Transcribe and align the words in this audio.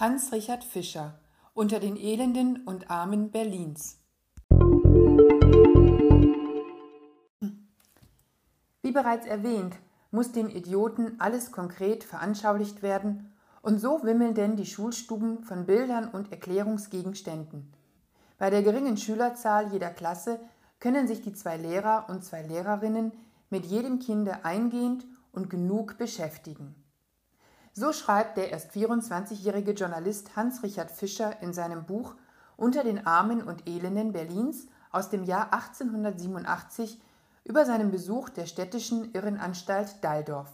Hans 0.00 0.30
Richard 0.30 0.62
Fischer 0.62 1.18
Unter 1.54 1.80
den 1.80 1.96
Elenden 1.96 2.62
und 2.66 2.88
Armen 2.88 3.32
Berlins 3.32 3.98
Wie 8.80 8.92
bereits 8.92 9.26
erwähnt, 9.26 9.74
muss 10.12 10.30
den 10.30 10.50
Idioten 10.50 11.16
alles 11.18 11.50
konkret 11.50 12.04
veranschaulicht 12.04 12.80
werden, 12.80 13.32
und 13.60 13.80
so 13.80 14.04
wimmeln 14.04 14.34
denn 14.34 14.54
die 14.54 14.66
Schulstuben 14.66 15.42
von 15.42 15.66
Bildern 15.66 16.06
und 16.06 16.30
Erklärungsgegenständen. 16.30 17.72
Bei 18.38 18.50
der 18.50 18.62
geringen 18.62 18.98
Schülerzahl 18.98 19.72
jeder 19.72 19.90
Klasse 19.90 20.38
können 20.78 21.08
sich 21.08 21.22
die 21.22 21.32
zwei 21.32 21.56
Lehrer 21.56 22.06
und 22.08 22.24
zwei 22.24 22.42
Lehrerinnen 22.42 23.10
mit 23.50 23.66
jedem 23.66 23.98
Kinde 23.98 24.44
eingehend 24.44 25.04
und 25.32 25.50
genug 25.50 25.98
beschäftigen. 25.98 26.76
So 27.80 27.92
schreibt 27.92 28.36
der 28.36 28.50
erst 28.50 28.72
24-jährige 28.72 29.70
Journalist 29.70 30.34
Hans-Richard 30.34 30.90
Fischer 30.90 31.40
in 31.40 31.52
seinem 31.52 31.86
Buch 31.86 32.16
Unter 32.56 32.82
den 32.82 33.06
Armen 33.06 33.40
und 33.40 33.68
Elenden 33.68 34.10
Berlins 34.10 34.66
aus 34.90 35.10
dem 35.10 35.22
Jahr 35.22 35.52
1887 35.52 37.00
über 37.44 37.64
seinen 37.64 37.92
Besuch 37.92 38.30
der 38.30 38.46
städtischen 38.46 39.12
Irrenanstalt 39.12 40.02
Dalldorf. 40.02 40.50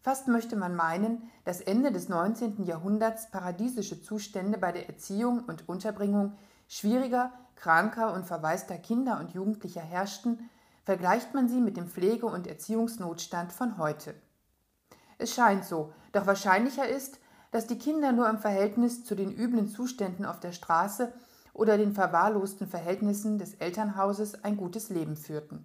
Fast 0.00 0.26
möchte 0.26 0.56
man 0.56 0.74
meinen, 0.74 1.30
dass 1.44 1.60
Ende 1.60 1.92
des 1.92 2.08
19. 2.08 2.64
Jahrhunderts 2.64 3.30
paradiesische 3.30 4.00
Zustände 4.00 4.56
bei 4.56 4.72
der 4.72 4.88
Erziehung 4.88 5.44
und 5.44 5.68
Unterbringung 5.68 6.32
schwieriger, 6.66 7.30
kranker 7.56 8.14
und 8.14 8.24
verwaister 8.24 8.78
Kinder 8.78 9.20
und 9.20 9.34
Jugendlicher 9.34 9.82
herrschten, 9.82 10.48
vergleicht 10.86 11.34
man 11.34 11.50
sie 11.50 11.60
mit 11.60 11.76
dem 11.76 11.88
Pflege- 11.88 12.24
und 12.24 12.46
Erziehungsnotstand 12.46 13.52
von 13.52 13.76
heute. 13.76 14.14
Es 15.22 15.34
scheint 15.34 15.64
so, 15.64 15.92
doch 16.10 16.26
wahrscheinlicher 16.26 16.88
ist, 16.88 17.20
dass 17.52 17.68
die 17.68 17.78
Kinder 17.78 18.10
nur 18.10 18.28
im 18.28 18.38
Verhältnis 18.38 19.04
zu 19.04 19.14
den 19.14 19.30
üblen 19.30 19.68
Zuständen 19.68 20.24
auf 20.24 20.40
der 20.40 20.50
Straße 20.50 21.12
oder 21.54 21.78
den 21.78 21.92
verwahrlosten 21.92 22.66
Verhältnissen 22.66 23.38
des 23.38 23.54
Elternhauses 23.54 24.42
ein 24.42 24.56
gutes 24.56 24.88
Leben 24.88 25.16
führten. 25.16 25.64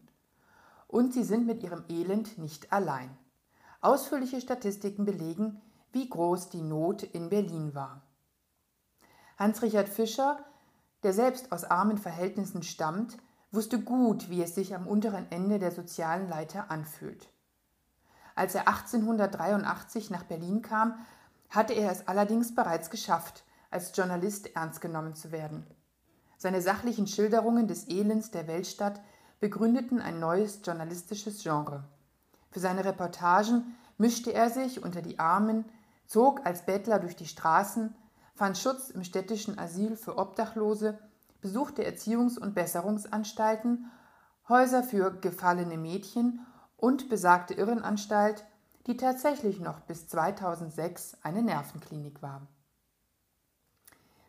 Und 0.86 1.12
sie 1.12 1.24
sind 1.24 1.48
mit 1.48 1.64
ihrem 1.64 1.86
Elend 1.90 2.38
nicht 2.38 2.72
allein. 2.72 3.10
Ausführliche 3.82 4.42
Statistiken 4.42 5.06
belegen, 5.06 5.60
wie 5.92 6.08
groß 6.08 6.50
die 6.50 6.62
Not 6.62 7.02
in 7.02 7.30
Berlin 7.30 7.74
war. 7.74 8.04
Hans-Richard 9.40 9.90
Fischer, 9.90 10.38
der 11.02 11.14
selbst 11.14 11.52
aus 11.52 11.64
armen 11.64 11.98
Verhältnissen 11.98 12.62
stammt, 12.62 13.18
wusste 13.50 13.82
gut, 13.82 14.30
wie 14.30 14.44
es 14.44 14.54
sich 14.54 14.76
am 14.76 14.86
unteren 14.86 15.26
Ende 15.32 15.58
der 15.58 15.72
sozialen 15.72 16.30
Leiter 16.30 16.70
anfühlt. 16.70 17.28
Als 18.38 18.54
er 18.54 18.68
1883 18.68 20.12
nach 20.12 20.22
Berlin 20.22 20.62
kam, 20.62 20.94
hatte 21.50 21.74
er 21.74 21.92
es 21.92 22.08
allerdings 22.08 22.54
bereits 22.54 22.92
geschafft, 22.92 23.44
als 23.72 23.98
Journalist 23.98 24.56
ernst 24.56 24.80
genommen 24.80 25.16
zu 25.16 25.32
werden. 25.32 25.66
Seine 26.38 26.62
sachlichen 26.62 27.08
Schilderungen 27.08 27.68
des 27.68 27.90
Elends 27.90 28.30
der 28.30 28.46
Weltstadt 28.46 29.02
begründeten 29.40 30.00
ein 30.00 30.20
neues 30.20 30.60
journalistisches 30.64 31.42
Genre. 31.42 31.84
Für 32.52 32.60
seine 32.60 32.86
Reportagen 32.86 33.76
mischte 33.98 34.32
er 34.32 34.52
sich 34.52 34.84
unter 34.84 35.02
die 35.02 35.18
Armen, 35.18 35.66
zog 36.06 36.46
als 36.46 36.64
Bettler 36.64 37.00
durch 37.00 37.16
die 37.16 37.26
Straßen, 37.26 37.96
fand 38.36 38.56
Schutz 38.60 38.92
im 38.92 39.04
städtischen 39.04 39.58
Asyl 39.58 39.96
für 39.96 40.16
Obdachlose, 40.20 41.00
besuchte 41.42 41.84
Erziehungs- 41.84 42.38
und 42.38 42.54
Besserungsanstalten, 42.54 43.90
Häuser 44.48 44.84
für 44.84 45.10
gefallene 45.10 45.78
Mädchen 45.78 46.46
und 46.78 47.10
besagte 47.10 47.54
Irrenanstalt, 47.56 48.46
die 48.86 48.96
tatsächlich 48.96 49.60
noch 49.60 49.82
bis 49.82 50.08
2006 50.08 51.18
eine 51.22 51.42
Nervenklinik 51.42 52.22
war. 52.22 52.48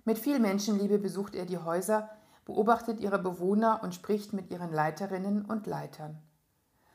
Mit 0.05 0.19
viel 0.19 0.41
Menschenliebe 0.41 0.99
besucht 0.99 1.35
er 1.35 1.47
die 1.47 1.59
Häuser, 1.59 2.11
beobachtet 2.45 2.99
ihre 2.99 3.19
Bewohner 3.19 3.81
und 3.83 3.95
spricht 3.95 4.33
mit 4.33 4.51
ihren 4.51 4.73
Leiterinnen 4.73 5.45
und 5.45 5.67
Leitern. 5.67 6.19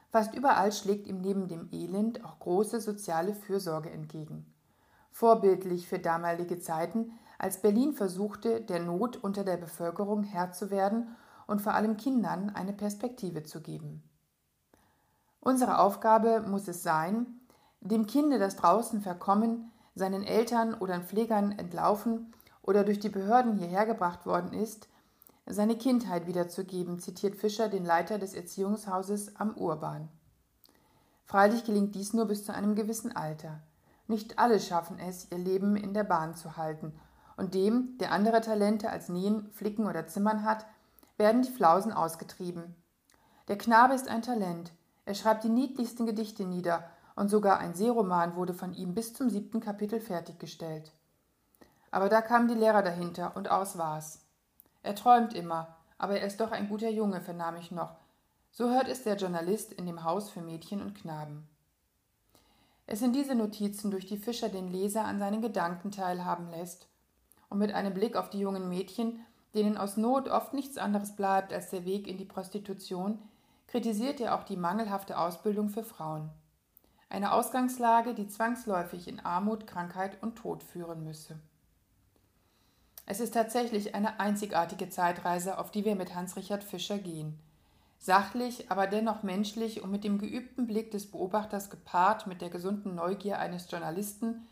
Fast 0.10 0.36
überall 0.36 0.72
schlägt 0.72 1.08
ihm 1.08 1.22
neben 1.22 1.48
dem 1.48 1.70
Elend 1.72 2.26
auch 2.26 2.40
große 2.40 2.82
soziale 2.82 3.34
Fürsorge 3.34 3.92
entgegen. 3.92 4.52
Vorbildlich 5.12 5.88
für 5.88 6.00
damalige 6.00 6.60
Zeiten, 6.60 7.12
als 7.38 7.62
Berlin 7.62 7.94
versuchte, 7.94 8.62
der 8.62 8.80
Not 8.80 9.18
unter 9.18 9.44
der 9.44 9.58
Bevölkerung 9.58 10.24
Herr 10.24 10.52
zu 10.52 10.72
werden 10.72 11.16
und 11.46 11.62
vor 11.62 11.74
allem 11.74 11.98
Kindern 11.98 12.50
eine 12.50 12.74
Perspektive 12.74 13.44
zu 13.44 13.62
geben. 13.62 14.04
Unsere 15.46 15.80
Aufgabe 15.80 16.40
muss 16.48 16.70
es 16.70 16.84
sein, 16.84 17.26
dem 17.82 18.08
Kinde, 18.08 18.40
das 18.40 18.56
draußen 18.56 19.02
verkommen, 19.02 19.74
seinen 19.94 20.24
Eltern 20.24 20.74
oder 20.74 21.02
Pflegern 21.02 21.52
entlaufen 21.60 22.34
oder 22.62 22.86
durch 22.86 23.02
die 23.02 23.10
Behörden 23.10 23.58
hierher 23.58 23.86
gebracht 23.86 24.26
worden 24.26 24.54
ist, 24.54 24.88
seine 25.46 25.78
Kindheit 25.78 26.28
wiederzugeben, 26.28 27.00
zitiert 27.00 27.36
Fischer 27.36 27.68
den 27.68 27.84
Leiter 27.84 28.20
des 28.20 28.34
Erziehungshauses 28.34 29.36
am 29.36 29.58
Urban. 29.58 30.08
Freilich 31.26 31.66
gelingt 31.66 31.94
dies 31.94 32.14
nur 32.14 32.26
bis 32.26 32.46
zu 32.46 32.54
einem 32.54 32.74
gewissen 32.74 33.14
Alter. 33.14 33.60
Nicht 34.08 34.40
alle 34.40 34.62
schaffen 34.62 34.98
es, 34.98 35.30
ihr 35.30 35.40
Leben 35.40 35.76
in 35.76 35.94
der 35.94 36.06
Bahn 36.06 36.36
zu 36.36 36.56
halten, 36.56 36.94
und 37.36 37.54
dem, 37.54 37.98
der 37.98 38.14
andere 38.14 38.40
Talente 38.40 38.90
als 38.90 39.10
Nähen, 39.10 39.52
Flicken 39.52 39.88
oder 39.88 40.08
Zimmern 40.08 40.46
hat, 40.46 40.66
werden 41.18 41.42
die 41.42 41.52
Flausen 41.52 41.92
ausgetrieben. 41.92 42.76
Der 43.50 43.58
Knabe 43.58 43.94
ist 43.94 44.08
ein 44.08 44.22
Talent, 44.22 44.72
er 45.06 45.16
schreibt 45.16 45.44
die 45.44 45.50
niedlichsten 45.50 46.06
Gedichte 46.06 46.46
nieder, 46.46 46.90
und 47.16 47.30
sogar 47.30 47.60
ein 47.60 47.76
Seeroman 47.76 48.36
wurde 48.36 48.54
von 48.54 48.74
ihm 48.74 48.96
bis 48.96 49.14
zum 49.14 49.30
siebten 49.30 49.60
Kapitel 49.60 50.00
fertiggestellt. 50.00 50.92
Aber 51.92 52.10
da 52.10 52.22
kamen 52.22 52.48
die 52.48 52.56
Lehrer 52.56 52.82
dahinter, 52.82 53.36
und 53.36 53.52
aus 53.52 53.78
war's. 53.78 54.22
Er 54.82 54.96
träumt 54.96 55.34
immer, 55.34 55.76
aber 55.98 56.20
er 56.20 56.28
ist 56.28 56.40
doch 56.40 56.52
ein 56.52 56.70
guter 56.70 56.90
Junge, 56.90 57.22
vernahm 57.22 57.56
ich 57.58 57.72
noch. 57.72 57.96
So 58.52 58.70
hört 58.70 58.88
es 58.88 59.04
der 59.04 59.16
Journalist 59.16 59.74
in 59.74 59.86
dem 59.86 60.04
Haus 60.04 60.30
für 60.30 60.42
Mädchen 60.42 60.82
und 60.82 60.96
Knaben. 60.96 61.48
Es 62.86 63.00
sind 63.00 63.16
diese 63.16 63.36
Notizen, 63.36 63.92
durch 63.92 64.06
die 64.06 64.18
Fischer 64.18 64.50
den 64.50 64.72
Leser 64.72 65.06
an 65.06 65.20
seinen 65.20 65.42
Gedanken 65.42 65.92
teilhaben 65.92 66.50
lässt. 66.50 66.88
Und 67.50 67.60
mit 67.60 67.74
einem 67.74 67.94
Blick 67.94 68.16
auf 68.16 68.30
die 68.30 68.40
jungen 68.40 68.68
Mädchen, 68.68 69.20
denen 69.54 69.78
aus 69.78 69.98
Not 69.98 70.28
oft 70.28 70.54
nichts 70.54 70.78
anderes 70.78 71.16
bleibt 71.16 71.54
als 71.54 71.70
der 71.70 71.86
Weg 71.86 72.08
in 72.08 72.18
die 72.18 72.26
Prostitution, 72.26 73.20
kritisiert 73.68 74.20
er 74.20 74.36
auch 74.36 74.44
die 74.44 74.58
mangelhafte 74.58 75.18
Ausbildung 75.18 75.70
für 75.70 75.84
Frauen. 75.84 76.30
Eine 77.10 77.34
Ausgangslage, 77.34 78.14
die 78.14 78.28
zwangsläufig 78.28 79.08
in 79.08 79.20
Armut, 79.20 79.68
Krankheit 79.68 80.22
und 80.24 80.36
Tod 80.36 80.64
führen 80.64 81.04
müsse. 81.04 81.40
Es 83.06 83.20
ist 83.20 83.34
tatsächlich 83.34 83.96
eine 83.96 84.20
einzigartige 84.20 84.90
Zeitreise, 84.90 85.58
auf 85.58 85.72
die 85.72 85.86
wir 85.86 85.96
mit 85.96 86.16
Hans-Richard 86.16 86.64
Fischer 86.64 86.98
gehen. 86.98 87.40
Sachlich, 88.00 88.72
aber 88.72 88.88
dennoch 88.88 89.24
menschlich 89.24 89.82
und 89.82 89.92
mit 89.92 90.04
dem 90.04 90.18
geübten 90.18 90.68
Blick 90.68 90.92
des 90.92 91.10
Beobachters 91.10 91.70
gepaart 91.70 92.28
mit 92.28 92.42
der 92.42 92.50
gesunden 92.50 92.96
Neugier 92.96 93.40
eines 93.40 93.70
Journalisten, 93.70 94.48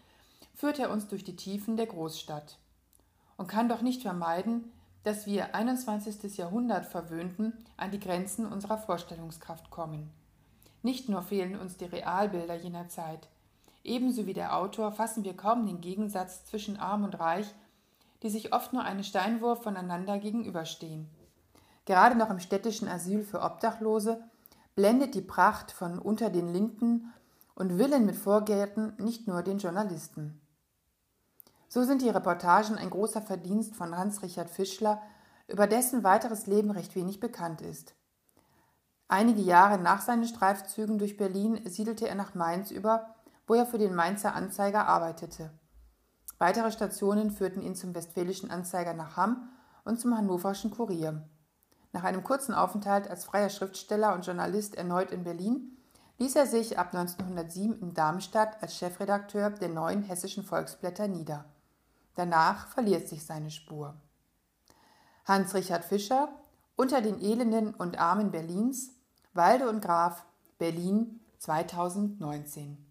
führt 0.54 0.80
er 0.80 0.92
uns 0.92 1.08
durch 1.08 1.24
die 1.24 1.36
Tiefen 1.36 1.78
der 1.78 1.88
Großstadt. 1.88 2.58
Und 3.38 3.48
kann 3.48 3.70
doch 3.70 3.82
nicht 3.82 4.04
vermeiden, 4.04 4.72
dass 5.03 5.25
wir 5.25 5.56
21. 5.56 6.38
Jahrhundert 6.38 6.85
verwöhnten 6.85 7.53
an 7.78 7.91
die 7.91 8.00
Grenzen 8.00 8.45
unserer 8.45 8.78
Vorstellungskraft 8.78 9.69
kommen. 9.69 10.12
Nicht 10.84 11.09
nur 11.09 11.22
fehlen 11.22 11.59
uns 11.59 11.78
die 11.78 11.85
Realbilder 11.85 12.56
jener 12.56 12.89
Zeit, 12.89 13.28
ebenso 13.84 14.25
wie 14.25 14.34
der 14.34 14.57
Autor 14.57 14.91
fassen 14.91 15.23
wir 15.23 15.35
kaum 15.35 15.66
den 15.66 15.81
Gegensatz 15.81 16.45
zwischen 16.45 16.78
arm 16.78 17.03
und 17.03 17.19
reich, 17.19 17.53
die 18.23 18.29
sich 18.29 18.53
oft 18.53 18.73
nur 18.73 18.84
einen 18.84 19.03
Steinwurf 19.03 19.63
voneinander 19.63 20.19
gegenüberstehen. 20.19 21.07
Gerade 21.85 22.16
noch 22.16 22.29
im 22.29 22.39
städtischen 22.39 22.88
Asyl 22.88 23.23
für 23.23 23.41
Obdachlose 23.41 24.23
blendet 24.75 25.16
die 25.16 25.22
Pracht 25.22 25.72
von 25.72 26.00
unter 26.00 26.29
den 26.29 26.53
Linden 26.53 27.13
und 27.56 27.78
Villen 27.78 28.06
mit 28.06 28.16
Vorgärten 28.16 28.94
nicht 28.97 29.28
nur 29.28 29.44
den 29.44 29.57
Journalisten. 29.57 30.41
So 31.74 31.86
sind 31.86 32.02
die 32.02 32.09
Reportagen 32.09 32.78
ein 32.78 32.90
großer 32.90 33.22
Verdienst 33.22 33.78
von 33.78 33.98
Hans-Richard 33.98 34.50
Fischler, 34.50 35.01
über 35.48 35.68
dessen 35.68 36.04
weiteres 36.04 36.45
Leben 36.45 36.69
recht 36.69 36.95
wenig 36.95 37.22
bekannt 37.22 37.62
ist. 37.62 37.95
Einige 39.07 39.40
Jahre 39.40 39.78
nach 39.78 40.01
seinen 40.01 40.25
Streifzügen 40.25 41.00
durch 41.00 41.16
Berlin 41.16 41.62
siedelte 41.69 42.10
er 42.10 42.16
nach 42.16 42.36
Mainz 42.36 42.72
über, 42.72 43.16
wo 43.48 43.54
er 43.54 43.66
für 43.66 43.78
den 43.78 43.95
Mainzer 43.95 44.36
Anzeiger 44.36 44.86
arbeitete. 44.86 45.50
Weitere 46.40 46.74
Stationen 46.74 47.31
führten 47.31 47.62
ihn 47.62 47.75
zum 47.75 47.95
Westfälischen 47.95 48.51
Anzeiger 48.51 48.94
nach 48.94 49.16
Hamm 49.16 49.50
und 49.86 49.98
zum 49.98 50.18
Hannoverschen 50.18 50.72
Kurier. 50.72 51.24
Nach 51.94 52.04
einem 52.04 52.25
kurzen 52.25 52.54
Aufenthalt 52.54 53.10
als 53.10 53.24
freier 53.24 53.50
Schriftsteller 53.50 54.13
und 54.13 54.25
Journalist 54.25 54.75
erneut 54.75 55.12
in 55.12 55.24
Berlin 55.24 55.78
ließ 56.18 56.36
er 56.36 56.48
sich 56.48 56.78
ab 56.78 56.94
1907 56.94 57.80
in 57.80 57.94
Darmstadt 57.94 58.62
als 58.62 58.75
Chefredakteur 58.75 59.51
der 59.51 59.69
neuen 59.69 60.04
hessischen 60.04 60.44
Volksblätter 60.44 61.07
nieder. 61.07 61.45
Danach 62.16 62.68
verliert 62.68 63.08
sich 63.08 63.25
seine 63.25 63.52
Spur. 63.52 63.96
Hans-Richard 65.25 65.86
Fischer 65.86 66.30
Unter 66.75 67.02
den 67.02 67.22
Elenden 67.22 67.74
und 67.74 68.00
Armen 68.00 68.31
Berlins, 68.31 68.92
Walde 69.34 69.69
und 69.69 69.81
Graf, 69.81 70.25
Berlin 70.58 71.19
2019 71.40 72.91